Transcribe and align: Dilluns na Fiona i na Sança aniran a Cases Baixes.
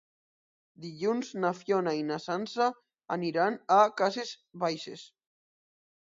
Dilluns 0.85 1.29
na 1.43 1.51
Fiona 1.57 1.93
i 1.97 2.01
na 2.07 2.17
Sança 2.23 2.71
aniran 3.17 3.59
a 3.77 3.79
Cases 4.01 4.35
Baixes. 4.67 5.07